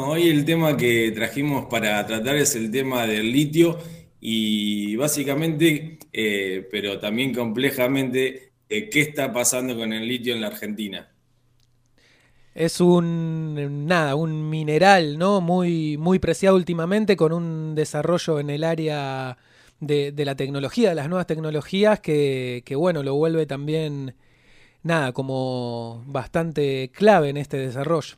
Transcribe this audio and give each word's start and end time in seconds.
hoy 0.00 0.28
el 0.28 0.44
tema 0.44 0.76
que 0.76 1.12
trajimos 1.12 1.66
para 1.66 2.04
tratar 2.06 2.36
es 2.36 2.54
el 2.56 2.70
tema 2.70 3.06
del 3.06 3.32
litio 3.32 3.78
y 4.20 4.96
básicamente, 4.96 5.98
eh, 6.12 6.66
pero 6.70 6.98
también 6.98 7.34
complejamente, 7.34 8.52
eh, 8.68 8.88
qué 8.90 9.00
está 9.00 9.32
pasando 9.32 9.76
con 9.76 9.92
el 9.92 10.06
litio 10.06 10.34
en 10.34 10.40
la 10.40 10.48
Argentina. 10.48 11.08
Es 12.54 12.80
un 12.80 13.86
nada, 13.86 14.14
un 14.14 14.48
mineral, 14.48 15.18
¿no? 15.18 15.40
Muy, 15.40 15.96
muy 15.98 16.18
preciado 16.18 16.56
últimamente, 16.56 17.16
con 17.16 17.32
un 17.32 17.74
desarrollo 17.74 18.40
en 18.40 18.50
el 18.50 18.64
área 18.64 19.36
de, 19.80 20.12
la 20.24 20.34
tecnología, 20.36 20.88
de 20.88 20.94
las 20.94 21.08
nuevas 21.08 21.26
tecnologías, 21.26 22.00
que, 22.00 22.62
que, 22.64 22.74
bueno, 22.76 23.02
lo 23.02 23.14
vuelve 23.14 23.46
también 23.46 24.14
nada, 24.82 25.12
como 25.12 26.02
bastante 26.06 26.90
clave 26.94 27.28
en 27.28 27.36
este 27.36 27.58
desarrollo. 27.58 28.16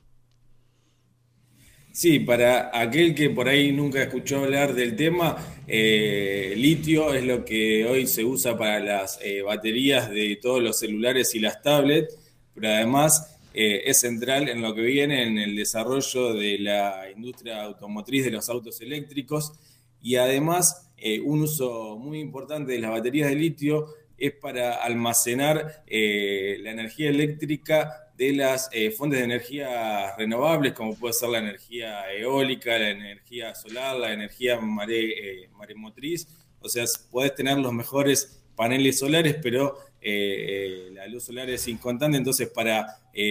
Sí, 1.92 2.20
para 2.20 2.70
aquel 2.78 3.14
que 3.14 3.30
por 3.30 3.48
ahí 3.48 3.72
nunca 3.72 4.02
escuchó 4.02 4.44
hablar 4.44 4.74
del 4.74 4.94
tema, 4.94 5.36
eh, 5.66 6.54
litio 6.56 7.12
es 7.12 7.24
lo 7.24 7.44
que 7.44 7.84
hoy 7.86 8.06
se 8.06 8.24
usa 8.24 8.56
para 8.56 8.78
las 8.78 9.18
eh, 9.20 9.42
baterías 9.42 10.08
de 10.08 10.36
todos 10.40 10.62
los 10.62 10.78
celulares 10.78 11.34
y 11.34 11.40
las 11.40 11.60
tablets, 11.60 12.16
pero 12.54 12.68
además 12.68 13.36
eh, 13.52 13.82
es 13.84 14.00
central 14.00 14.48
en 14.48 14.62
lo 14.62 14.74
que 14.74 14.82
viene 14.82 15.24
en 15.24 15.38
el 15.38 15.56
desarrollo 15.56 16.34
de 16.34 16.58
la 16.60 17.10
industria 17.14 17.64
automotriz 17.64 18.24
de 18.24 18.30
los 18.30 18.48
autos 18.48 18.80
eléctricos. 18.80 19.52
Y 20.00 20.16
además 20.16 20.90
un 21.24 21.42
uso 21.42 21.96
muy 21.96 22.20
importante 22.20 22.72
de 22.72 22.78
las 22.78 22.90
baterías 22.90 23.28
de 23.28 23.34
litio 23.34 23.86
es 24.16 24.32
para 24.32 24.76
almacenar 24.76 25.84
la 25.88 26.70
energía 26.70 27.08
eléctrica 27.10 28.07
de 28.18 28.32
las 28.32 28.68
eh, 28.72 28.90
fuentes 28.90 29.20
de 29.20 29.26
energía 29.26 30.16
renovables, 30.16 30.72
como 30.72 30.96
puede 30.96 31.14
ser 31.14 31.28
la 31.28 31.38
energía 31.38 32.12
eólica, 32.12 32.76
la 32.76 32.90
energía 32.90 33.54
solar, 33.54 33.96
la 33.96 34.12
energía 34.12 34.60
mare, 34.60 35.44
eh, 35.44 35.48
maremotriz. 35.56 36.26
O 36.58 36.68
sea, 36.68 36.84
podés 37.12 37.36
tener 37.36 37.56
los 37.58 37.72
mejores 37.72 38.42
paneles 38.56 38.98
solares, 38.98 39.36
pero 39.40 39.78
eh, 40.00 40.90
la 40.94 41.06
luz 41.06 41.26
solar 41.26 41.48
es 41.48 41.68
inconstante, 41.68 42.18
entonces 42.18 42.48
para 42.48 42.86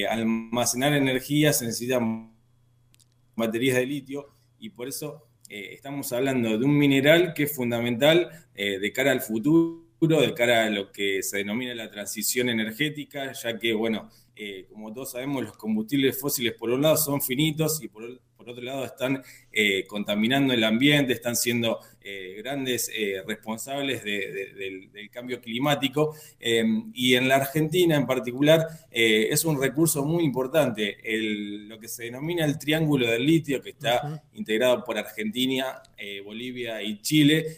almacenar 0.09 0.94
energía 0.94 1.52
se 1.52 1.66
necesitan 1.66 2.34
baterías 3.36 3.75
de 3.75 3.86
litio. 3.86 4.28
Y 4.58 4.69
por 4.69 4.88
eso 4.88 5.28
estamos 5.50 6.14
hablando 6.14 6.58
de 6.58 6.64
un 6.64 6.78
mineral 6.78 7.34
que 7.34 7.44
es 7.44 7.53
fundamental 7.53 8.30
de 8.56 8.94
cara 8.94 9.12
al 9.12 9.22
futuro, 9.22 9.87
de 10.00 10.34
cara 10.34 10.66
a 10.66 10.70
lo 10.70 10.92
que 10.92 11.23
se 11.23 11.38
denomina 11.38 11.73
la 11.73 11.90
transición 11.90 12.50
energética, 12.50 13.31
ya 13.34 13.58
que, 13.58 13.73
bueno, 13.73 14.09
eh, 14.36 14.67
como 14.70 14.94
todos 14.94 15.12
sabemos, 15.12 15.44
los 15.44 15.58
combustibles 15.58 16.20
fósiles 16.20 16.53
por 16.53 16.70
un 16.70 16.84
lado 16.84 16.98
son 16.98 17.22
finitos 17.22 17.81
y 17.81 17.88
por, 17.88 18.03
otro 18.46 18.64
lado 18.64 18.86
están 18.86 19.24
eh, 19.52 19.86
contaminando 19.88 20.54
el 20.54 20.64
ambiente, 20.64 21.14
están 21.14 21.36
siendo 21.36 21.80
eh, 22.02 22.36
grandes 22.38 22.92
responsables 23.26 24.04
del, 24.04 25.10
cambio 25.12 25.42
climático. 25.42 26.16
y 26.40 27.16
en 27.16 27.28
la 27.28 27.38
Argentina 27.38 27.96
en 27.96 28.06
particular 28.06 28.68
es 28.92 29.46
un 29.46 29.60
recurso 29.60 30.06
muy 30.06 30.24
importante, 30.24 30.98
lo 31.68 31.80
que 31.80 31.88
se 31.88 32.04
denomina 32.04 32.46
el 32.46 32.60
triángulo 32.60 33.10
del 33.10 33.26
litio, 33.26 33.62
que 33.62 33.72
está 33.72 34.24
integrado 34.34 34.84
por 34.84 34.98
Argentina, 34.98 35.82
Bolivia 36.24 36.82
y 36.82 37.02
Chile. 37.02 37.58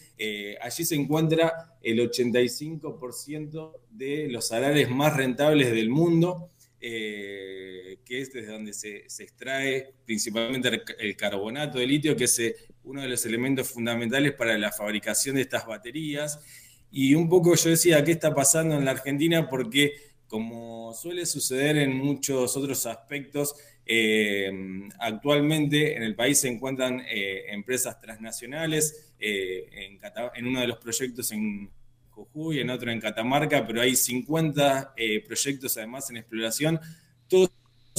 allí 0.62 0.86
se 0.86 0.96
encuentra 0.96 1.70
el 1.82 2.00
85% 2.00 3.74
de 3.92 4.28
los 4.30 4.48
salarios 4.48 4.90
más 4.90 5.16
rentables 5.16 5.72
del 5.72 5.90
mundo. 5.90 6.50
Eh, 6.82 7.89
que 8.10 8.22
es 8.22 8.34
desde 8.34 8.52
donde 8.52 8.74
se, 8.74 9.06
extrae 9.24 9.94
principalmente 10.04 10.82
el, 10.98 11.16
carbonato 11.16 11.78
de 11.78 11.86
litio, 11.86 12.16
que 12.18 12.24
es 12.24 12.40
eh, 12.40 12.56
uno 12.84 13.04
de 13.04 13.08
los 13.08 13.24
elementos 13.28 13.70
fundamentales 13.70 14.34
para 14.34 14.58
la 14.58 14.72
fabricación 14.72 15.36
de 15.36 15.44
estas 15.44 15.68
baterías. 15.68 16.40
Y 16.92 17.14
un 17.14 17.30
poco 17.30 17.54
yo 17.54 17.70
decía, 17.70 18.04
¿qué 18.04 18.14
está 18.14 18.34
pasando 18.34 18.76
en 18.76 18.86
la 18.86 18.92
Argentina? 18.92 19.48
Porque 19.48 19.94
como 20.28 20.92
suele 20.96 21.28
suceder 21.28 21.78
en 21.78 21.96
muchos 21.96 22.58
otros 22.58 22.88
aspectos, 22.88 23.56
eh, 23.86 24.52
actualmente 25.00 25.96
en 25.96 26.02
el 26.02 26.16
país 26.16 26.40
se 26.40 26.48
encuentran 26.48 27.04
empresas 27.08 28.00
transnacionales. 28.00 29.14
en, 29.20 30.00
en, 30.36 30.48
uno 30.48 30.62
de 30.62 30.68
los 30.68 30.78
proyectos 30.80 31.32
en 31.32 31.70
Jujuy, 32.20 32.60
en 32.60 32.70
otro 32.70 32.92
en 32.92 33.00
Catamarca, 33.00 33.66
pero 33.66 33.82
hay 33.82 33.96
50 33.96 34.94
eh, 34.98 35.24
proyectos 35.26 35.78
además 35.78 36.10
en 36.10 36.18
exploración, 36.18 36.80
todos 37.28 37.50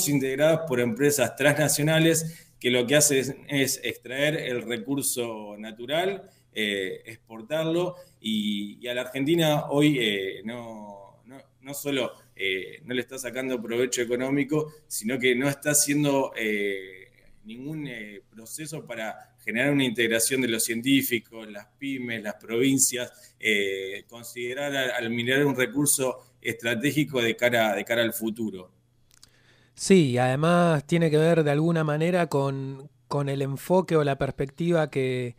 integrados 0.09 0.61
por 0.67 0.81
empresas 0.81 1.37
transnacionales 1.37 2.49
que 2.59 2.71
lo 2.71 2.87
que 2.87 2.97
hacen 2.97 3.45
es 3.49 3.81
extraer 3.83 4.37
el 4.37 4.63
recurso 4.63 5.57
natural, 5.59 6.31
eh, 6.53 7.03
exportarlo 7.07 7.97
y, 8.21 8.87
a 8.87 8.95
la 8.95 9.03
Argentina 9.03 9.67
hoy 9.71 9.99
eh, 9.99 10.43
no, 10.45 11.23
no, 11.61 11.75
solo 11.75 12.13
no 12.85 12.95
le 12.95 13.01
está 13.03 13.19
sacando 13.19 13.61
provecho 13.61 14.01
económico, 14.01 14.73
sino 14.89 15.19
que 15.19 15.35
no 15.35 15.49
está 15.49 15.73
haciendo 15.73 16.33
ningún 17.45 17.89
proceso 18.31 18.87
para 18.87 19.31
generar 19.45 19.73
una 19.73 19.85
integración 19.85 20.41
de 20.41 20.49
los 20.49 20.65
científicos, 20.65 21.51
las 21.51 21.67
pymes, 21.79 22.23
las 22.23 22.35
provincias, 22.35 23.35
eh, 23.39 24.05
considerar 24.09 24.75
al, 24.75 25.11
mineral 25.11 25.47
un 25.47 25.57
recurso 25.57 26.35
estratégico 26.41 27.23
de 27.23 27.37
cara, 27.37 27.75
de 27.75 27.85
cara 27.85 28.03
al 28.03 28.13
futuro. 28.13 28.71
Sí, 29.81 30.19
además 30.19 30.85
tiene 30.87 31.11
que 31.11 31.17
ver 31.17 31.43
de 31.43 31.53
alguna 31.53 31.85
manera 31.85 32.27
con, 32.27 32.91
el 33.27 33.41
enfoque 33.41 33.97
o 33.97 34.05
la 34.05 34.19
perspectiva 34.19 34.91
que, 34.91 35.37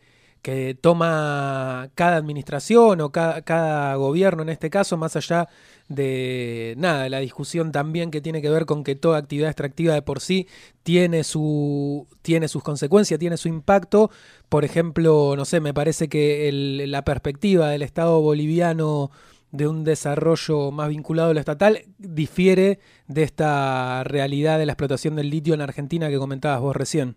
toma 0.81 1.91
cada 1.93 2.17
administración 2.17 3.01
o 3.01 3.11
cada, 3.11 3.43
cada, 3.43 3.93
gobierno 3.95 4.41
en 4.41 4.49
este 4.49 4.71
caso, 4.71 4.97
más 4.97 5.15
allá 5.15 5.47
de 5.89 6.73
nada, 6.77 7.07
la 7.09 7.19
discusión 7.19 7.71
también 7.71 8.09
que 8.09 8.19
tiene 8.19 8.41
que 8.41 8.49
ver 8.49 8.65
con 8.65 8.83
que 8.83 8.95
toda 8.95 9.19
actividad 9.19 9.49
extractiva 9.49 9.93
de 9.93 10.01
por 10.01 10.19
sí 10.21 10.47
tiene 10.81 11.23
su 11.23 12.07
tiene 12.23 12.47
sus 12.47 12.63
consecuencias, 12.63 13.19
tiene 13.19 13.37
su 13.37 13.47
impacto. 13.47 14.09
Por 14.49 14.65
ejemplo, 14.65 15.35
no 15.37 15.45
sé, 15.45 15.59
me 15.59 15.73
parece 15.75 16.09
que 16.09 16.49
la 16.87 17.03
perspectiva 17.03 17.69
del 17.69 17.83
Estado 17.83 18.19
boliviano 18.21 19.11
de 19.51 19.67
un 19.67 19.83
desarrollo 19.83 20.71
más 20.71 20.89
vinculado 20.89 21.31
a 21.31 21.33
lo 21.33 21.39
estatal 21.39 21.83
difiere 21.97 22.79
de 23.07 23.23
esta 23.23 24.03
realidad 24.03 24.59
de 24.59 24.65
la 24.65 24.73
explotación 24.73 25.15
del 25.15 25.29
litio 25.29 25.53
en 25.53 25.61
Argentina 25.61 26.09
que 26.09 26.17
comentabas 26.17 26.61
vos 26.61 26.75
recién. 26.75 27.15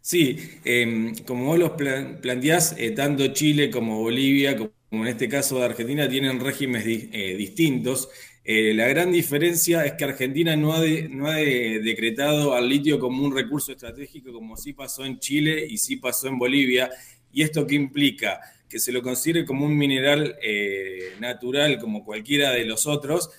Sí, 0.00 0.36
em, 0.64 1.14
como 1.26 1.46
vos 1.46 1.58
lo 1.58 1.76
planteás, 1.76 2.74
eh, 2.78 2.90
tanto 2.90 3.26
Chile 3.28 3.70
como 3.70 4.00
Bolivia, 4.00 4.54
como 4.54 4.72
en 4.92 5.06
este 5.06 5.28
caso 5.30 5.58
de 5.58 5.64
Argentina, 5.64 6.06
tienen 6.08 6.40
regímenes 6.40 6.84
eh, 6.86 7.34
distintos. 7.38 8.10
Eh, 8.44 8.74
la 8.74 8.86
gran 8.86 9.10
diferencia 9.10 9.84
es 9.86 9.94
que 9.94 10.04
Argentina 10.04 10.54
no 10.56 10.74
ha 10.74 10.80
decretado 10.80 12.54
al 12.54 12.68
litio 12.68 12.98
como 12.98 13.24
un 13.24 13.34
recurso 13.34 13.72
estratégico 13.72 14.30
como 14.32 14.58
sí 14.58 14.74
pasó 14.74 15.06
en 15.06 15.18
Chile 15.18 15.66
y 15.66 15.78
sí 15.78 15.96
pasó 15.96 16.28
en 16.28 16.38
Bolivia. 16.38 16.90
¿Y 17.32 17.42
esto 17.42 17.66
qué 17.66 17.74
implica? 17.74 18.40
Que 18.74 18.80
se 18.80 18.90
lo 18.90 19.02
considere 19.02 19.44
como 19.44 19.66
un 19.66 19.78
mineral 19.78 20.36
eh, 20.42 21.12
natural 21.20 21.78
como 21.78 22.04
cualquiera 22.04 22.50
de 22.50 22.64
los 22.64 22.88
otros, 22.88 23.30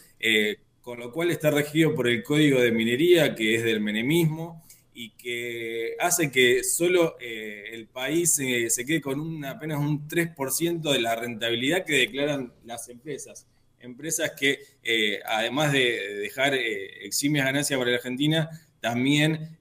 con 0.81 0.97
lo 0.97 1.11
cual 1.11 1.29
está 1.29 1.51
regido 1.51 1.93
por 1.93 2.07
el 2.07 2.23
Código 2.23 2.61
de 2.61 2.71
Minería, 2.71 3.35
que 3.35 3.55
es 3.55 3.63
del 3.63 3.81
menemismo, 3.81 4.65
y 4.97 5.09
que 5.09 5.97
hace 5.99 6.31
que 6.31 6.63
solo 6.63 7.17
eh, 7.19 7.65
el 7.73 7.87
país 7.87 8.39
eh, 8.39 8.69
se 8.69 8.85
quede 8.85 9.01
con 9.01 9.43
apenas 9.43 9.77
un 9.77 10.07
3% 10.07 10.93
de 10.93 11.01
la 11.01 11.17
rentabilidad 11.17 11.83
que 11.83 11.95
declaran 11.95 12.53
las 12.63 12.87
empresas. 12.87 13.45
Empresas 13.81 14.31
que, 14.39 14.59
eh, 14.81 15.19
además 15.25 15.73
de 15.73 16.15
dejar 16.21 16.53
eximias 16.53 17.45
ganancias 17.45 17.77
para 17.77 17.91
la 17.91 17.97
Argentina, 17.97 18.49
también 18.79 19.59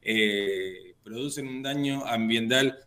producen 1.03 1.49
un 1.49 1.63
daño 1.63 2.07
ambiental 2.07 2.79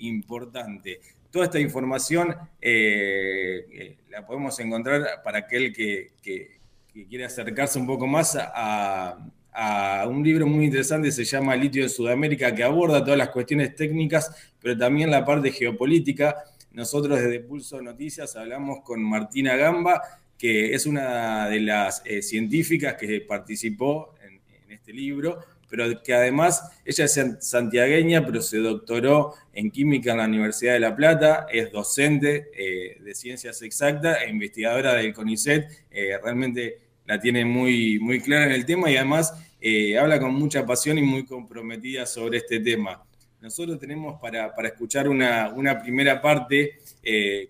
importante. 0.00 1.00
Toda 1.30 1.46
esta 1.46 1.60
información 1.60 2.36
la 2.60 4.26
podemos 4.26 4.58
encontrar 4.60 5.22
para 5.24 5.38
aquel 5.38 5.72
que, 5.72 6.12
que, 6.22 6.60
quiere 7.08 7.24
acercarse 7.24 7.78
un 7.78 7.86
poco 7.86 8.06
más 8.06 8.36
a 8.38 9.18
a 9.52 10.06
un 10.08 10.22
libro 10.22 10.46
muy 10.46 10.64
interesante, 10.64 11.12
se 11.12 11.24
llama 11.24 11.54
Litio 11.54 11.82
en 11.82 11.90
Sudamérica, 11.90 12.54
que 12.54 12.64
aborda 12.64 13.04
todas 13.04 13.18
las 13.18 13.28
cuestiones 13.28 13.76
técnicas, 13.76 14.34
pero 14.60 14.76
también 14.76 15.10
la 15.10 15.24
parte 15.24 15.52
geopolítica. 15.52 16.36
Nosotros 16.72 17.20
desde 17.20 17.40
Pulso 17.40 17.82
Noticias 17.82 18.34
hablamos 18.34 18.80
con 18.82 19.02
Martina 19.02 19.56
Gamba, 19.56 20.00
que 20.38 20.74
es 20.74 20.86
una 20.86 21.48
de 21.48 21.60
las 21.60 22.02
eh, 22.06 22.22
científicas 22.22 22.94
que 22.94 23.20
participó 23.20 24.14
en, 24.22 24.40
este 24.72 24.94
libro, 24.94 25.38
pero 25.72 26.02
que 26.02 26.12
además 26.12 26.62
ella 26.84 27.06
es 27.06 27.18
santiagueña, 27.40 28.26
pero 28.26 28.42
se 28.42 28.58
doctoró 28.58 29.32
en 29.54 29.70
química 29.70 30.12
en 30.12 30.18
la 30.18 30.26
Universidad 30.26 30.74
de 30.74 30.80
La 30.80 30.94
Plata, 30.94 31.46
es 31.50 31.72
docente 31.72 32.50
eh, 32.54 33.00
de 33.02 33.14
ciencias 33.14 33.62
exactas 33.62 34.18
e 34.20 34.28
investigadora 34.28 34.92
del 34.92 35.14
CONICET, 35.14 35.86
eh, 35.90 36.18
realmente 36.22 36.78
la 37.06 37.18
tiene 37.18 37.46
muy, 37.46 37.98
muy 37.98 38.20
clara 38.20 38.44
en 38.44 38.52
el 38.52 38.66
tema 38.66 38.90
y 38.90 38.98
además 38.98 39.32
eh, 39.62 39.98
habla 39.98 40.20
con 40.20 40.34
mucha 40.34 40.66
pasión 40.66 40.98
y 40.98 41.02
muy 41.02 41.24
comprometida 41.24 42.04
sobre 42.04 42.36
este 42.36 42.60
tema. 42.60 43.02
Nosotros 43.40 43.78
tenemos 43.78 44.20
para, 44.20 44.52
escuchar 44.64 45.08
una, 45.08 45.80
primera 45.82 46.20
parte 46.20 46.80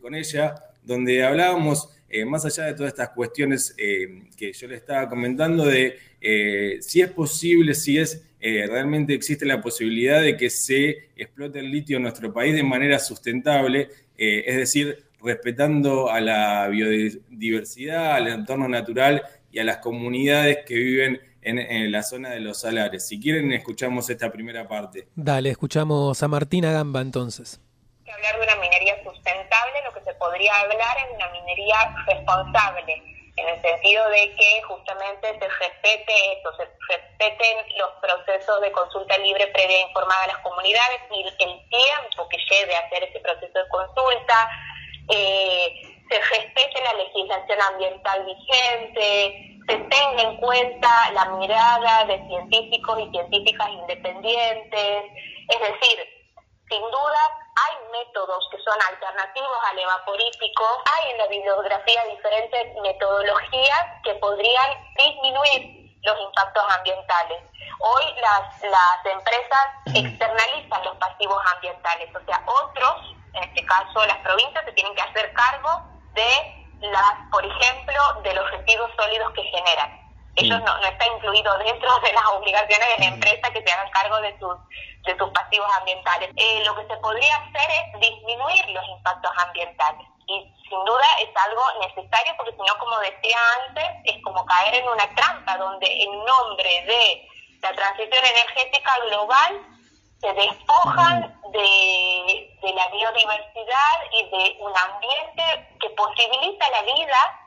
con 0.01 0.15
ella, 0.15 0.55
donde 0.85 1.25
hablábamos, 1.25 1.89
eh, 2.13 2.25
más 2.25 2.45
allá 2.45 2.67
de 2.67 2.75
todas 2.75 2.93
estas 2.93 3.09
cuestiones 3.11 3.75
que 3.75 4.53
yo 4.53 4.69
le 4.69 4.77
estaba 4.77 5.09
comentando, 5.09 5.65
de 5.65 5.99
si 6.81 7.01
es 7.01 7.11
posible, 7.11 7.75
si 7.75 7.99
es 7.99 8.23
realmente 8.41 9.15
existe 9.15 9.45
la 9.47 9.61
posibilidad 9.61 10.21
de 10.21 10.37
que 10.37 10.51
se 10.51 11.11
explote 11.17 11.59
el 11.59 11.71
litio 11.71 11.97
en 11.97 12.05
nuestro 12.05 12.33
país 12.33 12.55
de 12.55 12.63
manera 12.63 12.99
sustentable, 12.99 13.89
es 14.17 14.57
decir, 14.57 15.05
respetando 15.23 16.11
a 16.11 16.21
la 16.21 16.69
biodiversidad, 16.69 18.15
al 18.15 18.29
entorno 18.29 18.69
natural 18.69 19.23
y 19.51 19.59
a 19.59 19.65
las 19.65 19.79
comunidades 19.79 20.59
que 20.67 20.75
viven 20.75 21.21
en, 21.43 21.93
la 21.93 22.03
zona 22.03 22.31
de 22.31 22.41
los 22.41 22.61
salares. 22.61 23.07
Si 23.07 23.21
quieren, 23.21 23.53
escuchamos 23.53 24.09
esta 24.11 24.31
primera 24.31 24.67
parte. 24.67 25.09
Dale, 25.15 25.51
escuchamos 25.51 26.23
a 26.23 26.29
Martina 26.29 26.73
Gamba 26.73 27.01
entonces. 27.01 27.61
Hablar 28.07 28.39
de 28.39 28.45
una 28.45 28.57
minería 28.61 29.03
sustentable, 29.03 29.73
lo 29.85 29.95
que 29.95 30.05
se 30.05 30.12
podría 30.23 30.55
hablar 30.61 30.97
es 30.99 31.15
una 31.17 31.29
minería 31.31 31.95
responsable, 32.07 33.03
en 33.35 33.49
el 33.49 33.61
sentido 33.61 34.09
de 34.11 34.35
que 34.37 34.63
justamente 34.63 35.27
se 35.39 35.49
respete 35.49 36.13
eso, 36.39 36.55
se 36.57 36.69
respeten 36.89 37.57
los 37.77 37.91
procesos 38.01 38.61
de 38.61 38.71
consulta 38.71 39.19
libre 39.19 39.49
previa 39.49 39.81
informada 39.81 40.25
a 40.25 40.27
las 40.29 40.39
comunidades 40.39 41.01
y 41.11 41.23
el 41.23 41.37
tiempo 41.37 42.29
que 42.29 42.37
lleve 42.51 42.77
a 42.77 42.81
hacer 42.81 43.03
ese 43.05 43.19
proceso 43.19 43.59
de 43.59 43.69
consulta, 43.69 44.51
eh, 45.11 45.83
se 46.09 46.19
respete 46.21 46.81
la 46.85 46.93
legislación 47.03 47.61
ambiental 47.73 48.25
vigente, 48.25 49.59
se 49.67 49.77
tenga 49.77 50.23
en 50.23 50.37
cuenta 50.37 51.11
la 51.13 51.25
mirada 51.37 52.05
de 52.05 52.19
científicos 52.29 53.01
y 53.01 53.11
científicas 53.11 53.71
independientes. 53.71 55.05
Es 55.49 55.61
decir, 55.61 55.99
sin 56.69 56.81
duda 56.83 57.42
hay 57.55 57.75
métodos 57.93 58.49
que 58.51 58.59
son 58.63 58.77
alternativos 58.89 59.59
al 59.71 59.79
evaporítico, 59.79 60.65
hay 60.87 61.11
en 61.11 61.19
la 61.19 61.27
bibliografía 61.27 62.05
diferentes 62.07 62.75
metodologías 62.83 63.85
que 64.05 64.15
podrían 64.15 64.71
disminuir 64.97 65.83
los 66.03 66.19
impactos 66.21 66.65
ambientales. 66.79 67.43
Hoy 67.81 68.05
las, 68.21 68.63
las 68.63 69.07
empresas 69.13 69.67
externalizan 69.95 70.85
los 70.85 70.97
pasivos 70.97 71.41
ambientales, 71.55 72.09
o 72.15 72.25
sea, 72.25 72.43
otros, 72.47 73.15
en 73.35 73.45
este 73.45 73.65
caso 73.67 74.07
las 74.07 74.19
provincias, 74.19 74.65
se 74.65 74.73
tienen 74.73 74.95
que 74.95 75.03
hacer 75.03 75.33
cargo 75.35 75.83
de 76.15 76.63
las, 76.81 77.13
por 77.31 77.45
ejemplo, 77.45 78.03
de 78.23 78.35
los 78.35 78.51
residuos 78.51 78.91
sólidos 78.97 79.33
que 79.35 79.43
generan. 79.43 80.02
Ellos 80.37 80.61
no, 80.61 80.79
no 80.79 80.87
está 80.87 81.07
incluido 81.07 81.59
dentro 81.59 82.01
de 82.01 82.13
las 82.13 82.27
obligaciones 82.33 82.89
de 82.97 83.05
la 83.05 83.11
empresa 83.13 83.51
que 83.53 83.63
se 83.63 83.73
hagan 83.73 83.91
cargo 83.91 84.21
de 84.21 84.39
sus, 84.39 84.57
de 85.05 85.17
sus 85.19 85.31
pasivos 85.31 85.69
ambientales. 85.79 86.31
Eh, 86.37 86.63
lo 86.65 86.75
que 86.75 86.87
se 86.87 86.97
podría 86.97 87.37
hacer 87.37 87.71
es 87.71 88.01
disminuir 88.01 88.69
los 88.71 88.89
impactos 88.89 89.31
ambientales. 89.47 90.07
Y 90.27 90.41
sin 90.69 90.85
duda 90.85 91.07
es 91.21 91.29
algo 91.49 91.63
necesario 91.81 92.33
porque 92.37 92.53
si 92.53 92.59
no, 92.59 92.79
como 92.79 92.99
decía 93.01 93.37
antes, 93.67 93.85
es 94.05 94.23
como 94.23 94.45
caer 94.47 94.77
en 94.77 94.89
una 94.89 95.15
trampa 95.15 95.59
donde 95.59 95.87
en 96.03 96.25
nombre 96.25 96.85
de 96.87 97.29
la 97.61 97.73
transición 97.75 98.25
energética 98.25 98.93
global 99.09 99.61
se 100.21 100.33
despojan 100.35 101.35
de, 101.53 102.49
la 102.63 102.89
biodiversidad 102.89 103.97
y 104.13 104.23
de 104.31 104.57
un 104.61 104.73
ambiente 104.77 105.77
que 105.81 105.91
posibilita 105.91 106.71
la 106.71 106.83
vida 106.83 107.42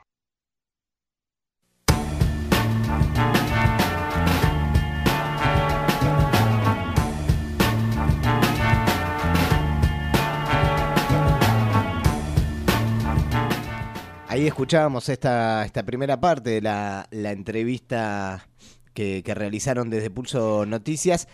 Ahí 14.35 14.47
escuchábamos 14.47 15.07
esta, 15.07 15.63
esta 15.63 15.85
primera 15.85 16.19
parte 16.19 16.49
de 16.49 16.61
la, 16.61 17.07
entrevista 17.09 18.49
que, 18.93 19.23
que, 19.23 19.33
realizaron 19.33 19.89
desde 19.89 20.09
Pulso 20.09 20.65
Noticias 20.65 21.29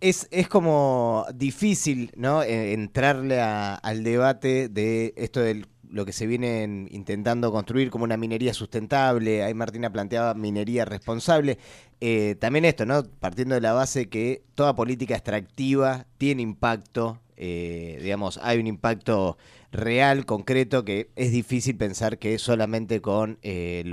es, 0.00 0.26
es 0.30 0.48
como 0.48 1.26
difícil, 1.34 2.12
¿no? 2.16 2.42
E, 2.42 2.72
entrarle 2.72 3.42
al 3.42 4.02
debate 4.02 4.70
de 4.70 5.12
esto 5.18 5.40
de 5.40 5.66
lo 5.90 6.06
que 6.06 6.14
se 6.14 6.26
viene 6.26 6.86
intentando 6.92 7.52
construir 7.52 7.90
como 7.90 8.04
una 8.04 8.16
minería 8.16 8.54
sustentable. 8.54 9.42
Ahí 9.42 9.52
Martina 9.52 9.92
planteaba 9.92 10.32
minería 10.32 10.86
responsable. 10.86 11.58
Eh, 12.00 12.36
también 12.40 12.64
esto, 12.64 12.86
¿no? 12.86 13.02
Partiendo 13.02 13.54
de 13.54 13.60
la 13.60 13.74
base 13.74 14.08
que 14.08 14.44
toda 14.54 14.74
política 14.74 15.14
extractiva 15.14 16.06
tiene 16.16 16.40
impacto, 16.40 17.20
eh, 17.36 17.98
digamos, 18.02 18.38
hay 18.42 18.58
un 18.58 18.66
impacto 18.66 19.36
real, 19.72 20.24
concreto, 20.24 20.84
que 20.84 21.10
es 21.16 21.32
difícil 21.32 21.76
pensar 21.76 22.18
que 22.18 22.38
solamente 22.38 23.00
con 23.00 23.38
eh, 23.42 23.84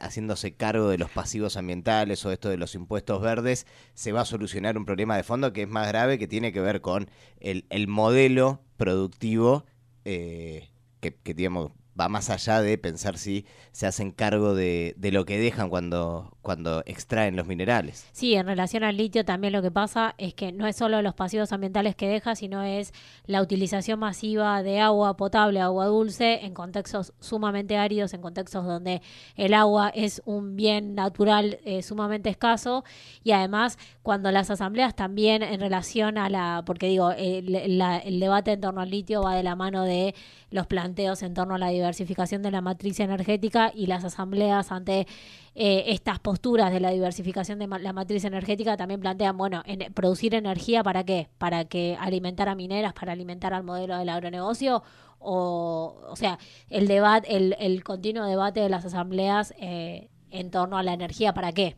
haciéndose 0.00 0.54
cargo 0.54 0.88
de 0.88 0.98
los 0.98 1.10
pasivos 1.10 1.56
ambientales 1.56 2.24
o 2.26 2.32
esto 2.32 2.48
de 2.48 2.58
los 2.58 2.74
impuestos 2.74 3.22
verdes 3.22 3.66
se 3.94 4.12
va 4.12 4.22
a 4.22 4.26
solucionar 4.26 4.76
un 4.76 4.84
problema 4.84 5.16
de 5.16 5.22
fondo 5.22 5.52
que 5.52 5.62
es 5.62 5.68
más 5.68 5.88
grave, 5.88 6.18
que 6.18 6.28
tiene 6.28 6.52
que 6.52 6.60
ver 6.60 6.80
con 6.80 7.10
el, 7.40 7.64
el 7.70 7.88
modelo 7.88 8.60
productivo 8.76 9.64
eh, 10.04 10.68
que, 11.00 11.34
digamos, 11.34 11.72
va 11.98 12.08
más 12.08 12.30
allá 12.30 12.60
de 12.60 12.78
pensar 12.78 13.18
si 13.18 13.46
se 13.72 13.86
hacen 13.86 14.10
cargo 14.10 14.54
de, 14.54 14.94
de, 14.96 15.12
lo 15.12 15.24
que 15.24 15.38
dejan 15.38 15.68
cuando, 15.68 16.36
cuando 16.42 16.82
extraen 16.86 17.36
los 17.36 17.46
minerales. 17.46 18.06
Sí, 18.12 18.34
en 18.34 18.46
relación 18.46 18.84
al 18.84 18.96
litio 18.96 19.24
también 19.24 19.52
lo 19.52 19.62
que 19.62 19.70
pasa 19.70 20.14
es 20.18 20.34
que 20.34 20.52
no 20.52 20.66
es 20.66 20.76
solo 20.76 21.02
los 21.02 21.14
pasivos 21.14 21.52
ambientales 21.52 21.96
que 21.96 22.08
deja, 22.08 22.34
sino 22.34 22.62
es 22.62 22.92
la 23.26 23.42
utilización 23.42 23.98
masiva 23.98 24.62
de 24.62 24.80
agua 24.80 25.16
potable, 25.16 25.60
agua 25.60 25.86
dulce, 25.86 26.44
en 26.44 26.54
contextos 26.54 27.12
sumamente 27.20 27.76
áridos, 27.76 28.14
en 28.14 28.22
contextos 28.22 28.64
donde 28.64 29.02
el 29.36 29.54
agua 29.54 29.90
es 29.94 30.22
un 30.24 30.56
bien 30.56 30.94
natural 30.94 31.58
eh, 31.64 31.82
sumamente 31.82 32.30
escaso 32.30 32.84
y 33.22 33.32
además 33.32 33.78
cuando 34.02 34.30
las 34.30 34.50
asambleas 34.50 34.94
también 34.94 35.42
en 35.42 35.60
relación 35.60 36.18
a 36.18 36.28
la, 36.28 36.62
porque 36.66 36.86
digo, 36.86 37.12
el, 37.12 37.54
el 37.54 38.20
debate 38.20 38.52
en 38.52 38.60
torno 38.60 38.80
al 38.80 38.90
litio 38.90 39.22
va 39.22 39.34
de 39.34 39.42
la 39.42 39.56
mano 39.56 39.84
de 39.84 40.14
los 40.50 40.66
planteos 40.66 41.22
en 41.22 41.34
torno 41.34 41.54
a 41.54 41.58
la 41.58 41.72
diversificación 41.80 42.42
de 42.42 42.50
la 42.50 42.60
matriz 42.60 43.00
energética 43.00 43.72
y 43.74 43.86
las 43.86 44.04
asambleas 44.04 44.70
ante 44.72 45.06
eh, 45.54 45.84
estas 45.88 46.18
posturas 46.20 46.72
de 46.72 46.80
la 46.80 46.90
diversificación 46.90 47.58
de 47.58 47.66
la 47.66 47.92
matriz 47.92 48.24
energética 48.24 48.76
también 48.76 49.00
plantean, 49.00 49.36
bueno, 49.36 49.62
en, 49.66 49.92
producir 49.92 50.34
energía 50.34 50.82
para 50.82 51.04
qué? 51.04 51.28
Para 51.38 51.64
que 51.64 51.96
alimentar 51.98 52.48
a 52.48 52.54
mineras, 52.54 52.92
para 52.92 53.12
alimentar 53.12 53.52
al 53.52 53.64
modelo 53.64 53.98
del 53.98 54.08
agronegocio 54.08 54.82
o, 55.18 55.96
o 56.08 56.16
sea, 56.16 56.38
el 56.68 56.88
debate, 56.88 57.36
el, 57.36 57.56
el 57.58 57.84
continuo 57.84 58.24
debate 58.24 58.60
de 58.60 58.68
las 58.68 58.84
asambleas 58.84 59.54
eh, 59.58 60.08
en 60.30 60.50
torno 60.50 60.78
a 60.78 60.82
la 60.82 60.94
energía, 60.94 61.34
¿para 61.34 61.52
qué? 61.52 61.76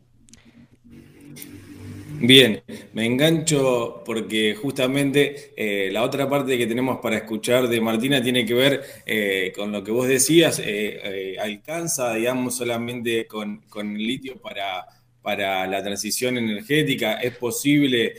Bien, 2.25 2.63
me 2.93 3.05
engancho 3.05 4.01
porque 4.05 4.55
justamente 4.55 5.51
eh, 5.57 5.91
la 5.91 6.03
otra 6.03 6.29
parte 6.29 6.57
que 6.57 6.65
tenemos 6.65 6.99
para 7.01 7.17
escuchar 7.17 7.67
de 7.67 7.81
Martina 7.81 8.23
tiene 8.23 8.45
que 8.45 8.53
ver 8.53 8.81
eh, 9.05 9.51
con 9.53 9.73
lo 9.73 9.83
que 9.83 9.91
vos 9.91 10.07
decías, 10.07 10.61
eh, 10.63 11.35
alcanza, 11.37 12.13
digamos, 12.13 12.55
solamente 12.55 13.27
con, 13.27 13.63
con 13.67 13.97
litio 13.97 14.39
para, 14.39 14.85
para 15.21 15.67
la 15.67 15.83
transición 15.83 16.37
energética, 16.37 17.15
es 17.15 17.35
posible, 17.35 18.13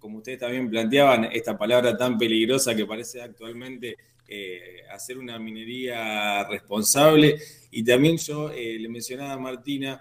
como 0.00 0.18
ustedes 0.18 0.40
también 0.40 0.68
planteaban, 0.68 1.28
esta 1.32 1.56
palabra 1.56 1.96
tan 1.96 2.18
peligrosa 2.18 2.74
que 2.74 2.84
parece 2.84 3.22
actualmente 3.22 3.96
hacer 4.90 5.18
una 5.18 5.38
minería 5.38 6.42
responsable. 6.48 7.36
Y 7.70 7.84
también 7.84 8.16
yo 8.16 8.50
le 8.52 8.88
mencionaba 8.88 9.34
a 9.34 9.38
Martina, 9.38 10.00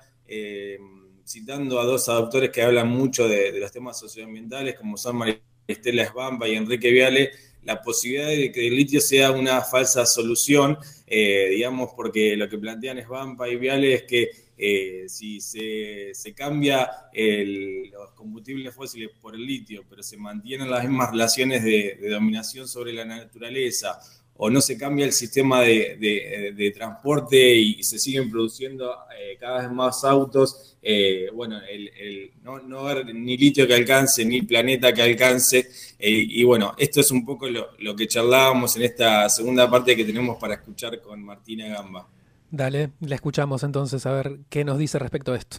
citando 1.26 1.80
a 1.80 1.86
dos 1.86 2.10
adoptores 2.10 2.50
que 2.50 2.62
hablan 2.62 2.90
mucho 2.90 3.28
de, 3.28 3.58
los 3.60 3.72
temas 3.72 4.00
socioambientales, 4.00 4.76
como 4.76 4.98
son 4.98 5.18
María 5.18 5.40
Estela 5.68 6.04
Esbamba 6.04 6.48
y 6.48 6.56
Enrique 6.56 6.92
Viale, 6.92 7.32
la 7.64 7.82
posibilidad 7.82 8.28
de 8.28 8.52
que 8.52 8.68
el 8.68 8.76
litio 8.76 9.00
sea 9.00 9.32
una 9.32 9.62
falsa 9.62 10.06
solución, 10.06 10.78
eh, 11.08 11.48
digamos, 11.52 11.92
porque 11.96 12.36
lo 12.36 12.50
que 12.50 12.58
plantean 12.58 12.98
Esbamba 12.98 13.48
y 13.48 13.56
Viale 13.56 13.94
es 13.94 14.04
que 14.04 14.30
eh, 14.58 15.06
si 15.08 15.40
se, 15.42 16.34
cambia 16.36 16.90
los 17.14 18.12
combustibles 18.12 18.74
fósiles 18.74 19.10
por 19.22 19.36
el 19.36 19.46
litio, 19.46 19.84
pero 19.90 20.04
se 20.04 20.18
mantienen 20.18 20.70
las 20.70 20.84
mismas 20.84 21.12
relaciones 21.12 21.64
de 21.64 21.98
dominación 22.10 22.68
sobre 22.68 22.94
la 22.94 23.06
naturaleza, 23.06 24.00
o 24.36 24.50
no 24.50 24.62
se 24.62 24.78
cambia 24.78 25.06
el 25.06 25.14
sistema 25.14 25.62
de, 25.62 26.74
transporte 26.76 27.56
y, 27.56 27.84
se 27.84 28.00
siguen 28.00 28.32
produciendo 28.32 29.06
eh, 29.18 29.38
cada 29.40 29.62
vez 29.62 29.72
más 29.72 30.04
autos, 30.04 30.78
eh, 30.82 31.30
bueno, 31.34 31.60
el, 31.70 32.32
no, 32.42 32.60
no 32.60 32.80
haber 32.80 33.06
ni 33.14 33.38
litio 33.38 33.68
que 33.68 33.76
alcance, 33.76 34.26
ni 34.26 34.42
planeta 34.42 34.94
que 34.94 35.02
alcance. 35.02 35.60
Eh, 36.00 36.26
y 36.30 36.44
bueno, 36.44 36.74
esto 36.78 37.00
es 37.00 37.12
un 37.12 37.26
poco 37.26 37.48
lo, 37.48 37.70
lo, 37.80 37.96
que 37.96 38.08
charlábamos 38.08 38.76
en 38.76 38.84
esta 38.84 39.30
segunda 39.30 39.70
parte 39.70 39.96
que 39.96 40.04
tenemos 40.04 40.38
para 40.38 40.56
escuchar 40.56 41.00
con 41.02 41.24
Martina 41.24 41.68
Gamba. 41.68 42.08
Dale, 42.50 42.92
la 43.00 43.16
escuchamos 43.16 43.64
entonces 43.64 44.06
a 44.06 44.12
ver 44.12 44.40
qué 44.50 44.64
nos 44.64 44.78
dice 44.78 45.00
respecto 45.00 45.34
a 45.34 45.38
esto. 45.38 45.58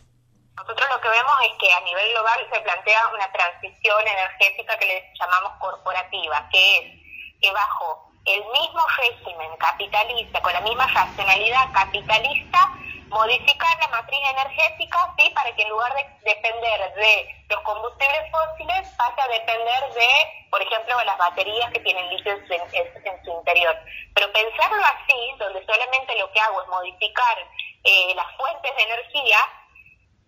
Nosotros 0.56 0.86
lo 0.94 1.00
que 1.00 1.08
vemos 1.08 1.34
es 1.42 1.52
que 1.58 1.72
a 1.72 1.80
nivel 1.80 2.12
global 2.12 2.38
se 2.52 2.60
plantea 2.60 3.00
una 3.14 3.32
transición 3.32 4.00
energética 4.02 4.78
que 4.78 4.86
le 4.86 5.02
llamamos 5.18 5.58
corporativa, 5.58 6.48
que 6.52 6.78
es 6.78 7.04
que 7.40 7.50
bajo 7.52 8.03
el 8.26 8.44
mismo 8.44 8.80
régimen 8.96 9.56
capitalista, 9.58 10.40
con 10.40 10.52
la 10.52 10.60
misma 10.62 10.86
racionalidad 10.86 11.72
capitalista, 11.72 12.70
modificar 13.08 13.78
la 13.80 13.88
matriz 13.88 14.20
energética, 14.30 15.14
¿sí? 15.18 15.30
Para 15.30 15.54
que 15.54 15.62
en 15.62 15.68
lugar 15.68 15.94
de 15.94 16.06
depender 16.24 16.94
de 16.94 17.44
los 17.48 17.60
combustibles 17.60 18.30
fósiles, 18.30 18.88
pase 18.96 19.20
a 19.20 19.28
depender 19.28 19.92
de, 19.94 20.48
por 20.50 20.62
ejemplo, 20.62 21.02
las 21.04 21.18
baterías 21.18 21.70
que 21.72 21.80
tienen 21.80 22.08
litio 22.08 22.32
en, 22.32 23.24
su 23.24 23.30
interior. 23.30 23.76
Pero 24.14 24.32
pensarlo 24.32 24.82
así, 24.84 25.34
donde 25.38 25.64
solamente 25.66 26.18
lo 26.18 26.30
que 26.32 26.40
hago 26.40 26.62
es 26.62 26.68
modificar 26.68 27.38
eh, 27.84 28.14
las 28.14 28.36
fuentes 28.36 28.74
de 28.74 28.82
energía, 28.82 29.38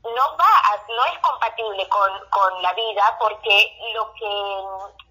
no 0.02 0.36
va 0.36 0.56
no 0.88 1.04
es 1.06 1.18
compatible 1.18 1.88
con, 1.88 2.10
con 2.30 2.62
la 2.62 2.72
vida 2.74 3.16
porque 3.18 3.76
lo 3.92 4.12
que 4.14 5.05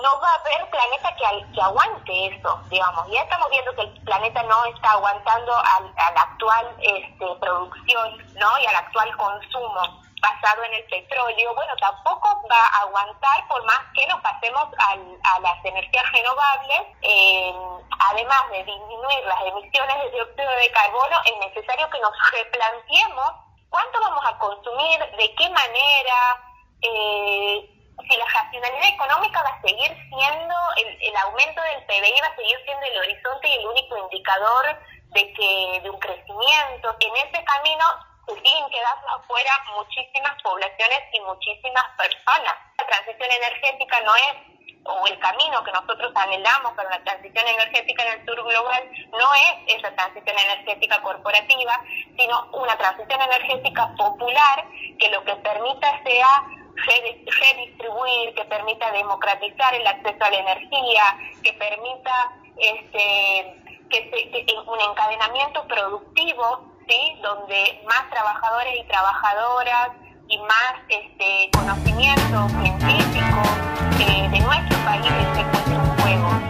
no 0.00 0.20
va 0.20 0.30
a 0.30 0.40
haber 0.40 0.70
planeta 0.70 1.14
que, 1.16 1.52
que 1.52 1.60
aguante 1.60 2.26
eso, 2.26 2.60
digamos. 2.70 3.06
Ya 3.10 3.22
estamos 3.22 3.50
viendo 3.50 3.74
que 3.74 3.82
el 3.82 4.04
planeta 4.04 4.42
no 4.44 4.64
está 4.64 4.92
aguantando 4.92 5.54
al, 5.54 5.92
a 5.96 6.12
la 6.12 6.20
actual 6.22 6.76
este, 6.80 7.26
producción 7.40 8.18
¿no? 8.34 8.58
y 8.58 8.66
al 8.66 8.76
actual 8.76 9.16
consumo 9.16 10.02
basado 10.22 10.62
en 10.64 10.74
el 10.74 10.84
petróleo. 10.84 11.54
Bueno, 11.54 11.74
tampoco 11.76 12.42
va 12.48 12.64
a 12.64 12.82
aguantar 12.82 13.48
por 13.48 13.62
más 13.64 13.80
que 13.94 14.06
nos 14.06 14.20
pasemos 14.22 14.68
al, 14.88 15.18
a 15.34 15.40
las 15.40 15.64
energías 15.64 16.12
renovables. 16.12 16.82
Eh, 17.02 17.52
además 17.98 18.40
de 18.50 18.64
disminuir 18.64 19.24
las 19.26 19.42
emisiones 19.42 19.98
de 20.04 20.10
dióxido 20.12 20.50
de 20.50 20.70
carbono, 20.70 21.16
es 21.24 21.38
necesario 21.48 21.90
que 21.90 22.00
nos 22.00 22.12
replanteemos 22.30 23.32
cuánto 23.68 24.00
vamos 24.00 24.24
a 24.24 24.38
consumir, 24.38 24.98
de 25.18 25.34
qué 25.34 25.50
manera. 25.50 26.48
Eh, 26.82 27.81
si 28.08 28.16
la 28.16 28.24
racionalidad 28.24 28.88
económica 28.88 29.42
va 29.42 29.50
a 29.50 29.62
seguir 29.62 29.90
siendo, 30.08 30.54
el, 30.76 31.16
aumento 31.16 31.60
del 31.62 31.84
PBI 31.84 32.20
va 32.20 32.28
a 32.28 32.36
seguir 32.36 32.58
siendo 32.64 32.86
el 32.86 32.98
horizonte 32.98 33.48
y 33.48 33.54
el 33.54 33.66
único 33.66 33.96
indicador 33.96 34.78
de 35.12 35.32
que 35.32 35.80
de 35.82 35.90
un 35.90 35.98
crecimiento. 35.98 36.96
En 37.00 37.16
ese 37.16 37.44
camino 37.44 37.84
se 38.26 38.34
siguen 38.34 38.70
quedando 38.70 39.08
afuera 39.08 39.52
muchísimas 39.76 40.40
poblaciones 40.42 41.00
y 41.12 41.20
muchísimas 41.20 41.84
personas. 41.98 42.54
La 42.78 42.86
transición 42.86 43.30
energética 43.30 44.00
no 44.00 44.14
es, 44.16 44.34
o 44.84 45.06
el 45.06 45.18
camino 45.18 45.62
que 45.62 45.72
nosotros 45.72 46.12
anhelamos 46.14 46.72
para 46.72 46.90
la 46.90 47.04
transición 47.04 47.46
energética 47.46 48.02
en 48.04 48.20
el 48.20 48.26
sur 48.26 48.42
global, 48.42 48.90
no 49.12 49.34
es 49.34 49.76
esa 49.78 49.94
transición 49.94 50.36
energética 50.38 51.00
corporativa, 51.02 51.80
sino 52.16 52.48
una 52.52 52.76
transición 52.76 53.20
energética 53.20 53.94
popular 53.96 54.64
que 54.98 55.08
lo 55.10 55.22
que 55.24 55.36
permita 55.36 56.02
sea 56.04 56.61
redistribuir, 56.76 58.34
que 58.34 58.44
permita 58.44 58.90
democratizar 58.92 59.74
el 59.74 59.86
acceso 59.86 60.24
a 60.24 60.30
la 60.30 60.38
energía, 60.38 61.02
que 61.42 61.52
permita 61.54 62.32
este, 62.56 63.78
que, 63.88 64.54
un 64.66 64.80
encadenamiento 64.90 65.66
productivo, 65.66 66.64
¿sí? 66.88 67.18
donde 67.22 67.82
más 67.86 68.08
trabajadores 68.10 68.74
y 68.78 68.84
trabajadoras 68.84 69.90
y 70.28 70.38
más 70.38 70.74
este, 70.88 71.50
conocimiento 71.52 72.48
científico 72.62 73.42
eh, 74.00 74.28
de 74.30 74.40
nuestro 74.40 74.78
país 74.84 75.06
se 75.34 75.40
encuentre 75.40 75.74
en 75.74 76.00
juego. 76.00 76.41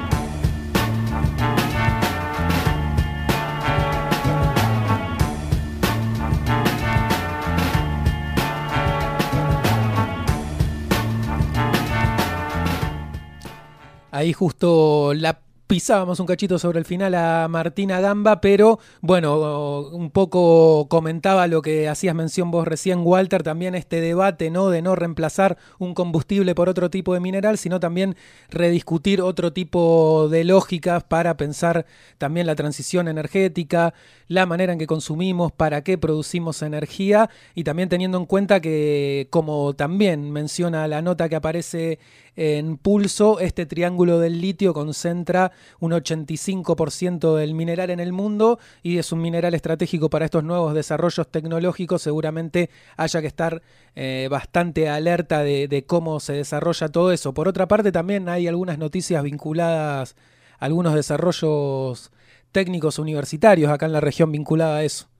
Ahí 14.23 14.33
justo 14.33 15.15
la 15.15 15.41
pisábamos 15.67 16.21
un 16.21 16.27
cachito 16.27 16.59
sobre 16.61 16.79
el 16.79 16.85
final 16.85 17.13
a 17.17 17.49
Martina 17.49 17.99
Gamba, 18.01 18.41
pero 18.41 18.79
bueno, 19.01 19.89
un 19.91 20.11
poco 20.11 20.87
comentaba 20.89 21.47
lo 21.49 21.61
que 21.61 21.89
hacías 21.89 22.15
mención 22.15 22.53
vos 22.53 22.69
recién, 22.69 23.01
Walter, 23.03 23.43
también 23.43 23.75
este 23.75 24.01
debate, 24.01 24.51
¿no? 24.51 24.69
De 24.69 24.81
no 24.81 24.95
reemplazar 24.95 25.57
un 25.79 25.95
combustible 25.95 26.55
por 26.55 26.69
otro 26.69 26.89
tipo 26.89 27.15
de 27.15 27.21
mineral, 27.21 27.59
sino 27.59 27.81
también 27.81 28.17
rediscutir 28.51 29.23
otro 29.23 29.53
tipo 29.53 30.29
de 30.31 30.45
lógicas 30.45 31.03
para 31.03 31.37
pensar 31.37 31.85
también 32.19 32.47
la 32.47 32.55
transición 32.55 33.09
energética, 33.09 33.95
la 34.29 34.47
manera 34.47 34.75
en 34.75 34.79
que 34.79 34.87
consumimos, 34.87 35.51
para 35.53 35.83
qué 35.83 35.99
producimos 35.99 36.63
energía 36.63 37.29
y 37.55 37.65
también 37.65 37.89
teniendo 37.89 38.19
en 38.19 38.27
cuenta 38.27 38.61
que, 38.61 39.27
como 39.31 39.73
también 39.75 40.31
menciona 40.31 40.87
la 40.87 41.03
nota 41.03 41.29
que 41.29 41.37
aparece 41.37 41.99
en 42.35 42.79
pulso, 42.79 43.41
este 43.41 43.67
triángulo 43.67 44.19
del 44.19 44.41
litio 44.41 44.73
concentra 44.73 45.53
un 45.81 45.93
85% 45.93 47.37
del 47.37 47.55
mineral 47.55 47.91
en 47.91 48.01
el 48.01 48.13
mundo 48.13 48.59
y 48.83 48.99
es 48.99 49.13
un 49.13 49.21
mineral 49.21 49.55
estratégico 49.55 50.09
para 50.09 50.25
estos 50.25 50.43
nuevos 50.43 50.75
desarrollos 50.75 51.29
tecnológicos. 51.31 52.03
Seguramente 52.03 52.71
haya 52.97 53.21
que 53.21 53.27
estar 53.27 53.63
eh, 53.95 54.29
bastante 54.31 54.89
alerta 54.89 55.43
de, 55.43 55.85
cómo 55.87 56.21
se 56.21 56.33
desarrolla 56.33 56.89
todo 56.89 57.13
eso. 57.13 57.35
Por 57.35 57.49
otra 57.49 57.69
parte, 57.69 57.93
también 57.93 58.29
hay 58.29 58.49
algunas 58.49 58.79
noticias 58.79 59.23
vinculadas 59.23 60.17
a 60.59 60.65
algunos 60.65 60.95
desarrollos 60.95 62.13
técnicos 62.51 62.99
universitarios 62.99 63.71
acá 63.71 63.87
en 63.87 63.93
la 63.93 64.01
región 64.01 64.33
vinculada 64.33 64.77
a 64.77 64.85
eso. 64.85 65.12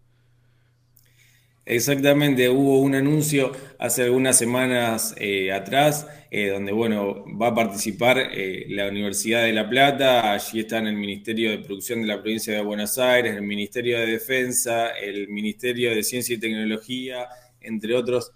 Exactamente, 1.65 2.49
hubo 2.49 2.81
un 2.81 2.97
anuncio 2.97 3.53
hace 3.79 4.03
algunas 4.03 4.37
semanas 4.37 5.15
eh, 5.17 5.53
atrás, 5.53 6.09
eh, 6.33 6.49
donde 6.49 6.73
bueno, 6.73 7.25
va 7.41 7.49
a 7.49 7.55
participar 7.55 8.19
eh, 8.19 8.67
la 8.69 8.89
Universidad 8.89 9.45
de 9.45 9.53
La 9.53 9.69
Plata, 9.69 10.33
allí 10.33 10.59
están 10.59 10.89
el 10.89 10.97
Ministerio 10.97 11.53
de 11.53 11.59
Producción 11.59 12.01
de 12.01 12.09
la 12.09 12.21
Provincia 12.21 12.53
de 12.53 12.63
Buenos 12.63 12.99
Aires, 12.99 13.37
el 13.37 13.43
Ministerio 13.43 14.01
de 14.01 14.07
Defensa, 14.07 14.89
el 14.89 15.29
Ministerio 15.29 15.95
de 15.95 16.03
Ciencia 16.03 16.35
y 16.35 16.41
Tecnología, 16.41 17.29
entre 17.61 17.95
otros, 17.95 18.33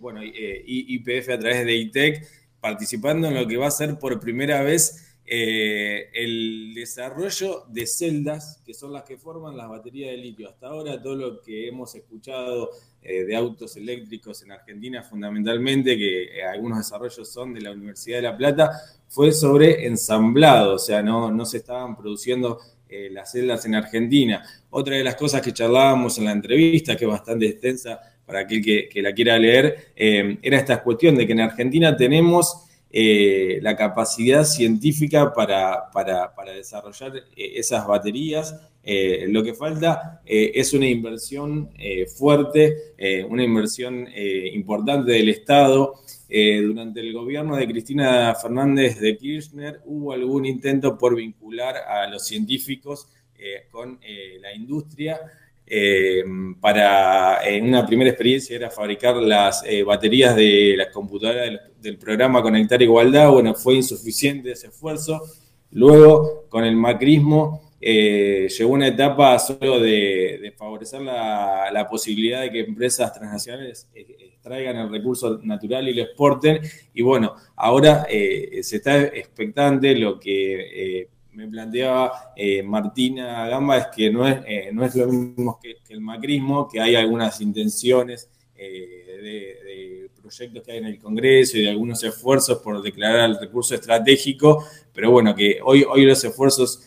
bueno, 0.00 0.20
IPF 0.22 1.30
a 1.30 1.38
través 1.38 1.64
de 1.64 1.74
ITEC, 1.74 2.26
participando 2.60 3.28
en 3.28 3.34
lo 3.34 3.46
que 3.46 3.56
va 3.56 3.68
a 3.68 3.70
ser 3.70 3.98
por 3.98 4.20
primera 4.20 4.62
vez 4.62 5.09
eh, 5.32 6.10
el 6.12 6.74
desarrollo 6.74 7.62
de 7.68 7.86
celdas, 7.86 8.60
que 8.66 8.74
son 8.74 8.92
las 8.92 9.04
que 9.04 9.16
forman 9.16 9.56
las 9.56 9.68
baterías 9.68 10.10
de 10.10 10.16
litio. 10.16 10.48
Hasta 10.48 10.66
ahora 10.66 11.00
todo 11.00 11.14
lo 11.14 11.40
que 11.40 11.68
hemos 11.68 11.94
escuchado 11.94 12.70
eh, 13.00 13.22
de 13.22 13.36
autos 13.36 13.76
eléctricos 13.76 14.42
en 14.42 14.50
Argentina, 14.50 15.04
fundamentalmente, 15.04 15.96
que 15.96 16.24
eh, 16.24 16.42
algunos 16.42 16.78
desarrollos 16.78 17.32
son 17.32 17.54
de 17.54 17.60
la 17.60 17.70
Universidad 17.70 18.16
de 18.16 18.22
La 18.22 18.36
Plata, 18.36 18.72
fue 19.06 19.30
sobre 19.30 19.86
ensamblado, 19.86 20.74
o 20.74 20.78
sea, 20.80 21.00
no, 21.00 21.30
no 21.30 21.46
se 21.46 21.58
estaban 21.58 21.96
produciendo 21.96 22.58
las 23.12 23.30
celdas 23.30 23.64
en 23.66 23.76
Argentina. 23.76 24.44
Otra 24.70 24.96
de 24.96 25.04
las 25.04 25.14
cosas 25.14 25.40
que 25.42 25.52
charlábamos 25.52 26.18
en 26.18 26.24
la 26.24 26.32
entrevista, 26.32 26.96
que 26.96 27.04
es 27.04 27.10
bastante 27.10 27.46
extensa 27.46 28.00
para 28.26 28.40
aquel 28.40 28.64
que, 28.64 28.88
que 28.88 29.00
la 29.00 29.12
quiera 29.12 29.38
leer, 29.38 29.92
era 29.94 30.58
esta 30.58 30.82
cuestión 30.82 31.14
de 31.14 31.24
que 31.24 31.32
en 31.34 31.40
Argentina 31.40 31.96
tenemos 31.96 32.68
eh, 32.92 33.60
la 33.62 33.76
capacidad 33.76 34.42
científica 34.42 35.32
para, 35.32 35.90
desarrollar 36.56 37.16
eh, 37.16 37.52
esas 37.54 37.86
baterías. 37.86 38.56
Eh, 38.82 39.26
lo 39.28 39.44
que 39.44 39.54
falta 39.54 40.22
es 40.24 40.72
una 40.72 40.88
inversión 40.88 41.70
fuerte, 42.16 42.94
una 43.28 43.44
inversión 43.44 44.08
importante 44.52 45.12
del 45.12 45.28
Estado. 45.28 46.00
durante 46.28 47.00
el 47.00 47.12
gobierno 47.12 47.56
de 47.56 47.66
Cristina 47.66 48.34
Fernández 48.34 48.98
de 48.98 49.16
Kirchner 49.16 49.80
hubo 49.84 50.12
algún 50.12 50.46
intento 50.46 50.96
por 50.96 51.14
vincular 51.14 51.76
a 51.76 52.08
los 52.08 52.26
científicos 52.26 53.08
con 53.70 54.00
la 54.40 54.54
industria. 54.54 55.20
Eh, 55.72 56.24
para, 56.60 57.48
en 57.48 57.68
una 57.68 57.86
primera 57.86 58.10
experiencia 58.10 58.56
era 58.56 58.70
fabricar 58.70 59.14
las 59.14 59.62
eh, 59.64 59.84
baterías 59.84 60.34
de 60.34 60.74
las 60.76 60.88
computadoras 60.88 61.60
del, 61.80 61.96
programa 61.96 62.42
Conectar 62.42 62.82
Igualdad. 62.82 63.30
Bueno, 63.30 63.54
fue 63.54 63.76
insuficiente 63.76 64.50
ese 64.50 64.66
esfuerzo. 64.66 65.22
Luego, 65.70 66.46
con 66.48 66.64
el 66.64 66.74
macrismo, 66.74 67.70
eh, 67.80 68.48
llegó 68.48 68.72
una 68.72 68.88
etapa 68.88 69.38
solo 69.38 69.78
de, 69.78 70.52
favorecer 70.58 71.02
la, 71.02 71.70
la, 71.72 71.86
posibilidad 71.88 72.40
de 72.40 72.50
que 72.50 72.60
empresas 72.60 73.14
transnacionales 73.14 73.88
extraigan 73.94 74.76
el 74.76 74.90
recurso 74.90 75.38
natural 75.44 75.88
y 75.88 75.94
lo 75.94 76.02
exporten. 76.02 76.58
Y 76.94 77.02
bueno, 77.02 77.36
ahora 77.54 78.08
se 78.08 78.76
está 78.76 79.02
expectante 79.02 79.94
lo 79.94 80.18
que 80.18 81.06
me 81.40 81.48
planteaba 81.48 82.32
eh, 82.36 82.62
Martina 82.62 83.48
Gamba 83.48 83.78
es 83.78 83.86
que 83.86 84.10
no 84.10 84.28
es, 84.28 84.40
eh, 84.46 84.70
no 84.72 84.84
es 84.84 84.94
lo 84.94 85.06
mismo 85.06 85.58
que, 85.60 85.76
el 85.88 86.00
macrismo, 86.00 86.68
que 86.68 86.80
hay 86.80 86.96
algunas 86.96 87.40
intenciones 87.40 88.28
eh, 88.54 89.18
de, 89.22 90.10
proyectos 90.20 90.62
que 90.62 90.72
hay 90.72 90.78
en 90.78 90.84
el 90.84 90.98
Congreso 90.98 91.56
y 91.56 91.62
de 91.62 91.70
algunos 91.70 92.04
esfuerzos 92.04 92.58
por 92.58 92.80
declarar 92.82 93.30
el 93.30 93.40
recurso 93.40 93.74
estratégico, 93.74 94.64
pero 94.92 95.10
bueno, 95.10 95.34
que 95.34 95.58
hoy, 95.64 95.82
hoy 95.82 96.04
los 96.04 96.22
esfuerzos 96.22 96.86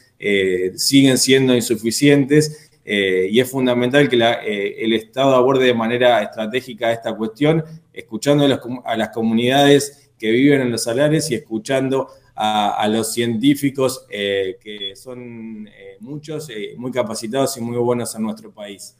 siguen 0.76 1.18
siendo 1.18 1.54
insuficientes 1.54 2.72
y 2.86 3.38
es 3.38 3.52
fundamental 3.52 4.08
que 4.08 4.16
el 4.16 4.94
Estado 4.94 5.36
aborde 5.36 5.66
de 5.66 5.74
manera 5.74 6.24
estratégica 6.24 6.94
esta 6.94 7.14
cuestión 7.14 7.66
escuchando 7.92 8.46
a, 8.86 8.96
las 8.96 9.10
comunidades 9.10 10.12
que 10.18 10.32
viven 10.32 10.62
en 10.62 10.72
los 10.72 10.84
salares 10.84 11.30
y 11.32 11.36
escuchando 11.36 12.08
a, 12.36 12.88
los 12.88 13.14
científicos 13.14 14.06
que 14.10 14.94
son 14.96 15.70
muchos, 16.00 16.50
muy 16.78 16.92
capacitados 16.92 17.58
y 17.58 17.62
muy 17.62 17.78
buenos 17.78 18.16
en 18.16 18.24
nuestro 18.24 18.52
país. 18.52 18.96